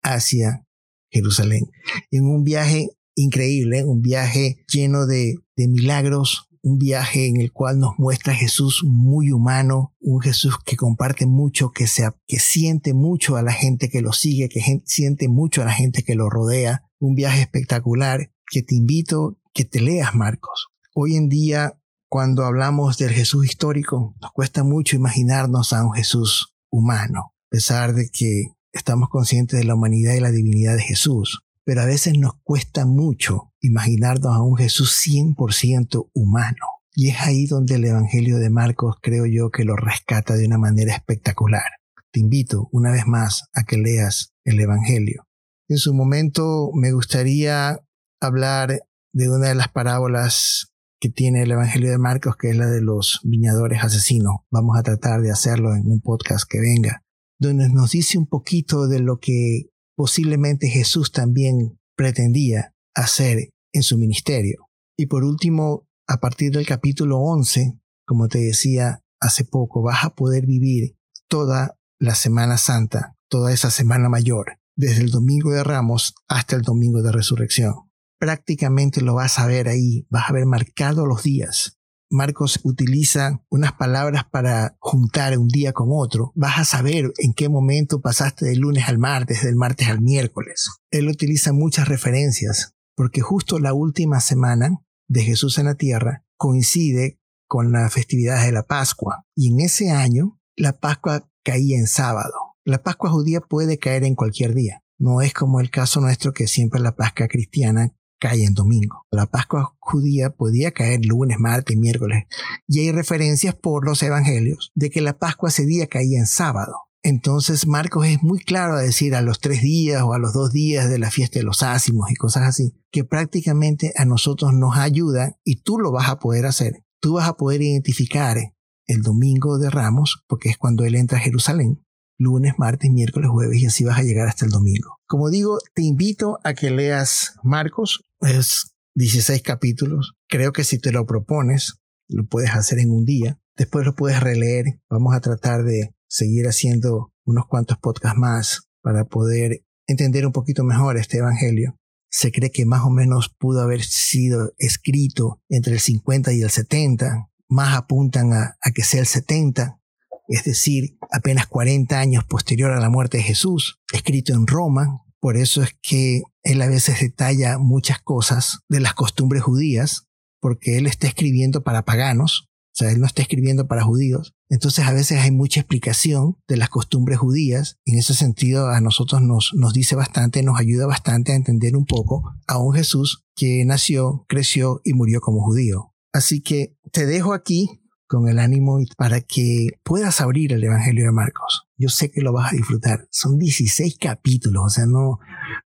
hacia 0.02 0.66
Jerusalén. 1.10 1.70
En 2.10 2.24
un 2.24 2.44
viaje 2.44 2.88
increíble, 3.14 3.84
un 3.84 4.00
viaje 4.00 4.64
lleno 4.72 5.06
de, 5.06 5.36
milagros, 5.56 6.48
un 6.62 6.78
viaje 6.78 7.26
en 7.26 7.40
el 7.40 7.52
cual 7.52 7.78
nos 7.78 7.98
muestra 7.98 8.34
Jesús 8.34 8.82
muy 8.84 9.30
humano, 9.30 9.94
un 10.00 10.20
Jesús 10.20 10.56
que 10.64 10.76
comparte 10.76 11.26
mucho, 11.26 11.70
que, 11.70 11.86
que 12.26 12.38
siente 12.38 12.94
mucho 12.94 13.36
a 13.36 13.42
la 13.42 13.52
gente 13.52 13.88
que 13.88 14.02
lo 14.02 14.12
sigue, 14.12 14.48
que 14.48 14.60
siente 14.84 15.28
mucho 15.28 15.62
a 15.62 15.66
la 15.66 15.72
gente 15.72 16.02
que 16.02 16.14
lo 16.14 16.30
rodea, 16.30 16.84
un 16.98 17.14
viaje 17.14 17.42
espectacular. 17.42 18.30
Que 18.50 18.62
te 18.62 18.74
invito 18.74 19.38
que 19.54 19.64
te 19.64 19.80
leas, 19.80 20.14
Marcos. 20.14 20.68
Hoy 20.94 21.16
en 21.16 21.28
día, 21.28 21.80
cuando 22.08 22.44
hablamos 22.44 22.98
del 22.98 23.10
Jesús 23.10 23.46
histórico, 23.46 24.14
nos 24.20 24.32
cuesta 24.32 24.64
mucho 24.64 24.96
imaginarnos 24.96 25.72
a 25.72 25.84
un 25.84 25.92
Jesús 25.92 26.54
humano, 26.70 27.33
pesar 27.54 27.94
de 27.94 28.08
que 28.10 28.46
estamos 28.72 29.08
conscientes 29.08 29.60
de 29.60 29.64
la 29.64 29.74
humanidad 29.74 30.14
y 30.14 30.20
la 30.20 30.32
divinidad 30.32 30.74
de 30.76 30.82
Jesús 30.82 31.44
pero 31.64 31.80
a 31.80 31.86
veces 31.86 32.18
nos 32.18 32.34
cuesta 32.42 32.84
mucho 32.84 33.52
imaginarnos 33.60 34.34
a 34.34 34.42
un 34.42 34.56
Jesús 34.56 35.02
100% 35.06 36.10
humano. 36.12 36.66
Y 36.94 37.08
es 37.08 37.20
ahí 37.20 37.46
donde 37.46 37.76
el 37.76 37.84
Evangelio 37.86 38.38
de 38.38 38.50
Marcos 38.50 38.96
creo 39.00 39.26
yo 39.26 39.50
que 39.50 39.64
lo 39.64 39.74
rescata 39.74 40.34
de 40.34 40.46
una 40.46 40.58
manera 40.58 40.94
espectacular. 40.94 41.64
Te 42.12 42.20
invito 42.20 42.68
una 42.70 42.92
vez 42.92 43.06
más 43.06 43.48
a 43.54 43.64
que 43.64 43.78
leas 43.78 44.32
el 44.44 44.60
Evangelio. 44.60 45.26
En 45.68 45.78
su 45.78 45.94
momento 45.94 46.70
me 46.74 46.92
gustaría 46.92 47.80
hablar 48.20 48.82
de 49.12 49.30
una 49.30 49.48
de 49.48 49.54
las 49.54 49.68
parábolas 49.68 50.70
que 51.00 51.08
tiene 51.08 51.42
el 51.42 51.50
Evangelio 51.50 51.90
de 51.90 51.98
Marcos, 51.98 52.36
que 52.36 52.50
es 52.50 52.56
la 52.56 52.66
de 52.66 52.82
los 52.82 53.20
viñadores 53.24 53.82
asesinos. 53.82 54.36
Vamos 54.50 54.78
a 54.78 54.82
tratar 54.82 55.22
de 55.22 55.32
hacerlo 55.32 55.74
en 55.74 55.90
un 55.90 56.00
podcast 56.00 56.44
que 56.48 56.60
venga, 56.60 57.03
donde 57.48 57.68
nos 57.68 57.92
dice 57.92 58.18
un 58.18 58.26
poquito 58.26 58.88
de 58.88 59.00
lo 59.00 59.18
que 59.18 59.70
posiblemente 59.96 60.68
Jesús 60.68 61.12
también 61.12 61.78
pretendía 61.96 62.74
hacer 62.94 63.50
en 63.72 63.82
su 63.82 63.98
ministerio. 63.98 64.68
Y 64.96 65.06
por 65.06 65.24
último, 65.24 65.86
a 66.08 66.18
partir 66.18 66.52
del 66.52 66.66
capítulo 66.66 67.18
11, 67.18 67.78
como 68.06 68.28
te 68.28 68.38
decía 68.38 69.02
hace 69.20 69.44
poco, 69.44 69.82
vas 69.82 70.04
a 70.04 70.14
poder 70.14 70.46
vivir 70.46 70.96
toda 71.28 71.76
la 71.98 72.14
Semana 72.14 72.58
Santa, 72.58 73.16
toda 73.28 73.52
esa 73.52 73.70
Semana 73.70 74.08
Mayor, 74.08 74.58
desde 74.76 75.02
el 75.02 75.10
Domingo 75.10 75.50
de 75.50 75.64
Ramos 75.64 76.14
hasta 76.28 76.56
el 76.56 76.62
Domingo 76.62 77.02
de 77.02 77.12
Resurrección. 77.12 77.74
Prácticamente 78.18 79.00
lo 79.00 79.14
vas 79.14 79.38
a 79.38 79.46
ver 79.46 79.68
ahí, 79.68 80.06
vas 80.10 80.28
a 80.28 80.32
ver 80.32 80.46
marcado 80.46 81.06
los 81.06 81.22
días, 81.22 81.78
Marcos 82.14 82.60
utiliza 82.62 83.42
unas 83.50 83.72
palabras 83.72 84.24
para 84.30 84.76
juntar 84.78 85.36
un 85.36 85.48
día 85.48 85.72
con 85.72 85.88
otro, 85.90 86.32
vas 86.36 86.58
a 86.58 86.64
saber 86.64 87.12
en 87.18 87.34
qué 87.34 87.48
momento 87.48 88.00
pasaste 88.00 88.46
del 88.46 88.60
lunes 88.60 88.88
al 88.88 88.98
martes, 88.98 89.42
del 89.42 89.56
martes 89.56 89.88
al 89.88 90.00
miércoles. 90.00 90.70
Él 90.90 91.08
utiliza 91.08 91.52
muchas 91.52 91.88
referencias, 91.88 92.74
porque 92.94 93.20
justo 93.20 93.58
la 93.58 93.74
última 93.74 94.20
semana 94.20 94.80
de 95.08 95.22
Jesús 95.22 95.58
en 95.58 95.66
la 95.66 95.74
tierra 95.74 96.24
coincide 96.36 97.18
con 97.48 97.72
la 97.72 97.90
festividad 97.90 98.44
de 98.44 98.52
la 98.52 98.62
Pascua, 98.62 99.26
y 99.34 99.52
en 99.52 99.60
ese 99.60 99.90
año 99.90 100.40
la 100.56 100.78
Pascua 100.78 101.28
caía 101.42 101.76
en 101.76 101.88
sábado. 101.88 102.54
La 102.64 102.82
Pascua 102.82 103.10
judía 103.10 103.40
puede 103.40 103.78
caer 103.78 104.04
en 104.04 104.14
cualquier 104.14 104.54
día. 104.54 104.84
No 104.98 105.20
es 105.20 105.34
como 105.34 105.60
el 105.60 105.70
caso 105.70 106.00
nuestro 106.00 106.32
que 106.32 106.46
siempre 106.46 106.80
la 106.80 106.94
Pascua 106.94 107.26
cristiana 107.26 107.92
cae 108.18 108.44
en 108.44 108.54
domingo. 108.54 109.06
La 109.10 109.26
Pascua 109.26 109.74
judía 109.78 110.30
podía 110.30 110.72
caer 110.72 111.04
lunes, 111.04 111.38
martes, 111.38 111.76
miércoles. 111.76 112.24
Y 112.66 112.80
hay 112.80 112.92
referencias 112.92 113.54
por 113.54 113.84
los 113.84 114.02
evangelios 114.02 114.70
de 114.74 114.90
que 114.90 115.00
la 115.00 115.18
Pascua 115.18 115.48
ese 115.48 115.66
día 115.66 115.86
caía 115.86 116.18
en 116.18 116.26
sábado. 116.26 116.74
Entonces 117.02 117.66
Marcos 117.66 118.06
es 118.06 118.22
muy 118.22 118.38
claro 118.38 118.76
a 118.76 118.80
decir 118.80 119.14
a 119.14 119.20
los 119.20 119.38
tres 119.38 119.60
días 119.60 120.02
o 120.02 120.14
a 120.14 120.18
los 120.18 120.32
dos 120.32 120.52
días 120.52 120.88
de 120.88 120.98
la 120.98 121.10
fiesta 121.10 121.38
de 121.38 121.44
los 121.44 121.62
ácimos 121.62 122.10
y 122.10 122.14
cosas 122.14 122.44
así, 122.44 122.74
que 122.90 123.04
prácticamente 123.04 123.92
a 123.96 124.06
nosotros 124.06 124.54
nos 124.54 124.78
ayuda 124.78 125.38
y 125.44 125.56
tú 125.56 125.78
lo 125.78 125.92
vas 125.92 126.08
a 126.08 126.18
poder 126.18 126.46
hacer. 126.46 126.82
Tú 127.00 127.14
vas 127.14 127.28
a 127.28 127.36
poder 127.36 127.60
identificar 127.60 128.38
el 128.86 129.02
domingo 129.02 129.58
de 129.58 129.68
Ramos, 129.68 130.24
porque 130.26 130.48
es 130.48 130.56
cuando 130.56 130.84
él 130.84 130.94
entra 130.94 131.18
a 131.18 131.20
Jerusalén, 131.20 131.84
lunes, 132.18 132.54
martes, 132.58 132.90
miércoles, 132.90 133.30
jueves 133.30 133.60
y 133.60 133.66
así 133.66 133.84
vas 133.84 133.98
a 133.98 134.02
llegar 134.02 134.28
hasta 134.28 134.44
el 134.44 134.50
domingo. 134.50 134.98
Como 135.06 135.30
digo, 135.30 135.58
te 135.74 135.82
invito 135.82 136.38
a 136.44 136.54
que 136.54 136.70
leas 136.70 137.34
Marcos, 137.42 138.04
es 138.20 138.74
16 138.94 139.42
capítulos. 139.42 140.14
Creo 140.28 140.52
que 140.52 140.64
si 140.64 140.78
te 140.78 140.92
lo 140.92 141.06
propones, 141.06 141.74
lo 142.08 142.26
puedes 142.26 142.50
hacer 142.50 142.78
en 142.78 142.90
un 142.90 143.04
día. 143.04 143.40
Después 143.56 143.84
lo 143.84 143.94
puedes 143.94 144.20
releer. 144.20 144.80
Vamos 144.88 145.14
a 145.14 145.20
tratar 145.20 145.64
de 145.64 145.94
seguir 146.08 146.46
haciendo 146.46 147.12
unos 147.24 147.46
cuantos 147.48 147.78
podcasts 147.78 148.18
más 148.18 148.68
para 148.82 149.04
poder 149.04 149.64
entender 149.86 150.26
un 150.26 150.32
poquito 150.32 150.64
mejor 150.64 150.96
este 150.96 151.18
Evangelio. 151.18 151.76
Se 152.10 152.30
cree 152.30 152.50
que 152.50 152.64
más 152.64 152.82
o 152.82 152.90
menos 152.90 153.34
pudo 153.38 153.60
haber 153.60 153.82
sido 153.82 154.52
escrito 154.58 155.42
entre 155.48 155.74
el 155.74 155.80
50 155.80 156.32
y 156.32 156.42
el 156.42 156.50
70. 156.50 157.28
Más 157.48 157.76
apuntan 157.76 158.32
a, 158.32 158.56
a 158.60 158.70
que 158.70 158.84
sea 158.84 159.00
el 159.00 159.06
70, 159.06 159.80
es 160.28 160.44
decir, 160.44 160.98
apenas 161.10 161.46
40 161.46 161.98
años 161.98 162.24
posterior 162.24 162.70
a 162.72 162.80
la 162.80 162.90
muerte 162.90 163.18
de 163.18 163.24
Jesús, 163.24 163.80
escrito 163.92 164.32
en 164.32 164.46
Roma. 164.46 165.02
Por 165.20 165.36
eso 165.36 165.62
es 165.62 165.76
que 165.82 166.22
él 166.42 166.60
a 166.62 166.68
veces 166.68 167.00
detalla 167.00 167.58
muchas 167.58 168.00
cosas 168.00 168.60
de 168.68 168.80
las 168.80 168.94
costumbres 168.94 169.42
judías, 169.42 170.06
porque 170.40 170.76
él 170.76 170.86
está 170.86 171.06
escribiendo 171.06 171.62
para 171.62 171.84
paganos, 171.84 172.48
o 172.74 172.76
sea, 172.76 172.90
él 172.90 172.98
no 172.98 173.06
está 173.06 173.22
escribiendo 173.22 173.68
para 173.68 173.84
judíos. 173.84 174.34
Entonces 174.50 174.84
a 174.84 174.92
veces 174.92 175.20
hay 175.20 175.30
mucha 175.30 175.60
explicación 175.60 176.36
de 176.48 176.56
las 176.56 176.70
costumbres 176.70 177.18
judías. 177.18 177.78
En 177.84 177.96
ese 177.96 178.14
sentido 178.14 178.68
a 178.68 178.80
nosotros 178.80 179.22
nos, 179.22 179.52
nos 179.54 179.72
dice 179.72 179.94
bastante, 179.94 180.42
nos 180.42 180.58
ayuda 180.58 180.86
bastante 180.86 181.30
a 181.30 181.36
entender 181.36 181.76
un 181.76 181.86
poco 181.86 182.34
a 182.48 182.58
un 182.58 182.74
Jesús 182.74 183.24
que 183.36 183.64
nació, 183.64 184.24
creció 184.28 184.80
y 184.82 184.92
murió 184.92 185.20
como 185.20 185.40
judío. 185.40 185.94
Así 186.12 186.40
que 186.40 186.76
te 186.90 187.06
dejo 187.06 187.32
aquí 187.32 187.83
con 188.06 188.28
el 188.28 188.38
ánimo 188.38 188.78
para 188.96 189.20
que 189.20 189.68
puedas 189.82 190.20
abrir 190.20 190.52
el 190.52 190.64
Evangelio 190.64 191.04
de 191.04 191.12
Marcos. 191.12 191.68
Yo 191.76 191.88
sé 191.88 192.10
que 192.10 192.20
lo 192.20 192.32
vas 192.32 192.52
a 192.52 192.56
disfrutar. 192.56 193.06
Son 193.10 193.38
16 193.38 193.98
capítulos, 193.98 194.64
o 194.64 194.68
sea, 194.68 194.86
no, 194.86 195.18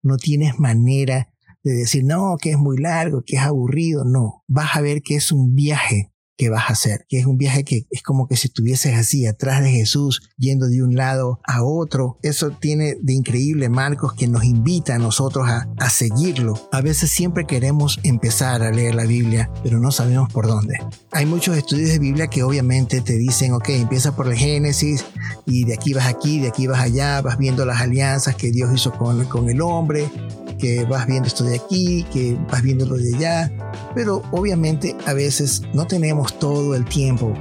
no 0.02 0.18
tienes 0.18 0.60
manera 0.60 1.30
de 1.64 1.74
decir, 1.74 2.04
no, 2.06 2.38
que 2.40 2.52
es 2.52 2.58
muy 2.58 2.78
largo, 2.78 3.24
que 3.26 3.38
es 3.38 3.42
aburrido. 3.42 4.06
No, 4.06 4.44
vas 4.48 4.76
a 4.76 4.82
ver 4.82 5.02
que 5.02 5.16
es 5.16 5.32
un 5.32 5.56
viaje 5.56 6.12
que 6.38 6.50
vas 6.50 6.70
a 6.70 6.74
hacer, 6.74 7.06
que 7.08 7.20
es 7.20 7.26
un 7.26 7.38
viaje 7.38 7.64
que 7.64 7.88
es 7.90 8.04
como 8.04 8.28
que 8.28 8.36
si 8.36 8.48
estuvieses 8.48 8.96
así 8.96 9.26
atrás 9.26 9.64
de 9.64 9.72
Jesús, 9.72 10.22
yendo 10.38 10.68
de 10.68 10.84
un 10.84 10.96
lado 10.96 11.40
a 11.46 11.64
otro. 11.64 12.20
Eso 12.22 12.52
tiene 12.52 12.96
de 13.02 13.14
increíble 13.14 13.70
Marcos 13.70 14.14
que 14.14 14.28
nos 14.28 14.44
invita 14.44 14.96
a 14.96 15.00
nosotros 15.00 15.48
a, 15.48 15.68
a 15.78 15.90
seguirlo. 15.90 16.70
A 16.72 16.82
veces 16.82 17.10
siempre 17.10 17.46
queremos 17.46 18.00
empezar 18.04 18.62
a 18.62 18.72
leer 18.72 18.96
la 18.96 19.06
Biblia, 19.06 19.50
pero 19.64 19.80
no 19.80 19.92
sabemos 19.92 20.32
por 20.32 20.48
dónde. 20.48 20.78
Hay 21.12 21.26
muchos 21.26 21.58
estudios 21.58 21.90
de 21.90 22.00
Biblia 22.00 22.28
que 22.28 22.44
obviamente 22.44 23.02
te 23.02 23.14
dicen, 23.14 23.54
ok, 23.54 23.70
empieza 23.70 24.16
por 24.16 24.28
el 24.28 24.36
Génesis 24.36 25.06
y 25.46 25.64
de 25.66 25.74
aquí 25.74 25.94
vas 25.94 26.08
aquí, 26.08 26.40
de 26.40 26.50
aquí 26.50 26.68
vas 26.68 26.82
allá, 26.82 27.22
vas 27.22 27.38
viendo 27.38 27.66
las 27.66 27.82
alianzas 27.82 28.36
que 28.36 28.52
Dios 28.52 28.70
hizo 28.74 28.92
con, 28.92 29.26
con 29.26 29.50
el 29.50 29.62
hombre, 29.62 30.10
que 30.58 30.86
vas 30.86 31.06
viendo 31.06 31.28
esto 31.28 31.44
de 31.44 31.56
aquí, 31.58 32.06
que 32.12 32.38
vas 32.52 32.62
viendo 32.62 32.86
lo 32.86 32.96
de 32.96 33.16
allá, 33.16 33.52
pero 33.94 34.22
obviamente 34.32 34.96
a 35.06 35.14
veces 35.14 35.62
no 35.74 35.86
tenemos 35.86 36.25
todo 36.34 36.76
el 36.76 36.86
tiempo. 36.86 37.34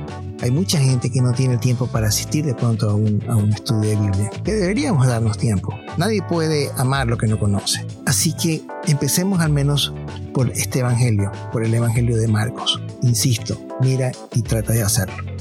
Hay 0.42 0.51
mucha 0.51 0.79
gente 0.79 1.11
que 1.11 1.20
no 1.20 1.33
tiene 1.33 1.57
tiempo 1.59 1.87
para 1.87 2.09
asistir 2.09 2.44
de 2.44 2.55
pronto 2.55 2.90
a 2.90 2.94
un, 2.94 3.23
a 3.29 3.37
un 3.37 3.53
estudio 3.53 3.90
de 3.90 3.97
Biblia, 3.97 4.31
que 4.44 4.53
deberíamos 4.53 5.07
darnos 5.07 5.38
tiempo. 5.38 5.75
Nadie 5.97 6.23
puede 6.23 6.70
amar 6.77 7.07
lo 7.07 7.16
que 7.16 7.27
no 7.27 7.38
conoce. 7.38 7.87
Así 8.07 8.35
que 8.35 8.62
empecemos 8.87 9.40
al 9.40 9.53
menos 9.53 9.94
por 10.33 10.51
este 10.51 10.81
Evangelio, 10.81 11.31
por 11.53 11.64
el 11.64 11.73
Evangelio 11.73 12.16
de 12.16 12.29
Marcos. 12.29 12.81
Insisto, 13.03 13.59
mira 13.81 14.12
y 14.35 14.42
trata 14.42 14.73
de 14.73 14.83
hacerlo. 14.83 15.35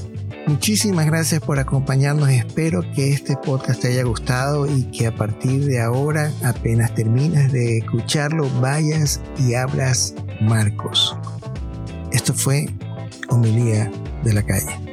Muchísimas 0.46 1.06
gracias 1.06 1.40
por 1.40 1.58
acompañarnos. 1.58 2.28
Espero 2.28 2.82
que 2.94 3.10
este 3.10 3.34
podcast 3.36 3.80
te 3.80 3.88
haya 3.88 4.04
gustado 4.04 4.66
y 4.66 4.84
que 4.90 5.06
a 5.06 5.14
partir 5.14 5.64
de 5.64 5.80
ahora, 5.80 6.30
apenas 6.44 6.94
termines 6.94 7.50
de 7.50 7.78
escucharlo, 7.78 8.48
vayas 8.60 9.22
y 9.38 9.54
abras 9.54 10.14
Marcos. 10.42 11.16
Esto 12.12 12.34
fue 12.34 12.68
Homilía 13.34 13.90
de 14.22 14.32
la 14.32 14.42
Calle. 14.42 14.83